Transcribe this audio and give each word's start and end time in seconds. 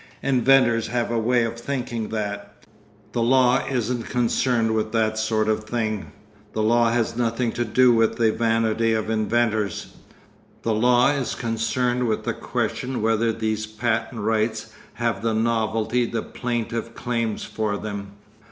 Inventors 0.23 0.87
have 0.87 1.11
a 1.11 1.19
way 1.19 1.43
of 1.43 1.59
thinking 1.59 2.09
that. 2.09 2.55
The 3.11 3.21
law 3.21 3.63
isn't 3.67 4.09
concerned 4.09 4.71
with 4.71 4.91
that 4.93 5.19
sort 5.19 5.47
of 5.47 5.65
thing. 5.65 6.11
The 6.53 6.63
law 6.63 6.89
has 6.89 7.15
nothing 7.15 7.51
to 7.51 7.63
do 7.63 7.93
with 7.93 8.15
the 8.17 8.31
vanity 8.31 8.93
of 8.95 9.11
inventors. 9.11 9.93
The 10.63 10.73
law 10.73 11.11
is 11.11 11.35
concerned 11.35 12.07
with 12.07 12.23
the 12.23 12.33
question 12.33 13.03
whether 13.03 13.31
these 13.31 13.67
patent 13.67 14.21
rights 14.21 14.73
have 14.95 15.21
the 15.21 15.35
novelty 15.35 16.07
the 16.07 16.23
plantiff 16.23 16.95
claims 16.95 17.43
for 17.43 17.77
them. 17.77 18.13